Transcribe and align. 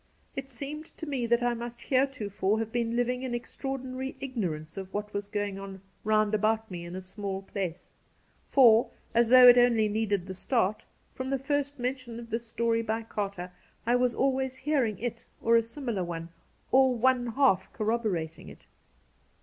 It 0.35 0.49
seemed 0.49 0.85
to 0.97 1.05
me 1.05 1.27
that 1.27 1.43
I 1.43 1.53
must 1.53 1.83
heretofore 1.83 2.57
have 2.57 2.71
been 2.71 2.95
living 2.95 3.21
in 3.21 3.35
extraordinary 3.35 4.15
ignorance 4.19 4.75
of 4.75 4.91
what 4.95 5.13
was 5.13 5.27
going 5.27 5.59
on 5.59 5.79
round 6.03 6.33
about 6.33 6.71
me 6.71 6.85
in 6.85 6.95
a 6.95 7.03
small 7.03 7.43
place; 7.43 7.93
for, 8.49 8.89
as 9.13 9.29
though 9.29 9.47
it 9.47 9.59
only 9.59 9.87
needed 9.87 10.25
the 10.25 10.33
start, 10.33 10.81
from 11.13 11.29
the 11.29 11.37
first 11.37 11.77
mention 11.77 12.19
of 12.19 12.31
this 12.31 12.47
story 12.47 12.81
by 12.81 13.03
Carter 13.03 13.51
I 13.85 13.95
was 13.95 14.15
always 14.15 14.55
hearing 14.57 14.97
it, 14.97 15.23
or 15.39 15.55
a 15.55 15.61
similar 15.61 16.03
one, 16.03 16.29
or 16.71 16.95
one 16.97 17.27
half 17.27 17.71
corroborating 17.71 18.49
it. 18.49 18.65